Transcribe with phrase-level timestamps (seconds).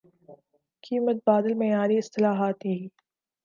[0.83, 2.87] کی متبادل معیاری اصطلاحات یہی